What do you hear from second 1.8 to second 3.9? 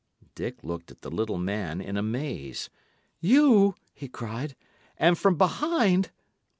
amaze. "You!"